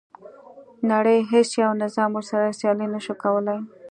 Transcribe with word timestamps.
نړۍ 0.91 1.17
هیڅ 1.31 1.49
یو 1.63 1.71
نظام 1.83 2.09
ورسره 2.13 2.55
سیالي 2.59 2.87
نه 2.93 2.99
شوه 3.05 3.17
کولای. 3.23 3.59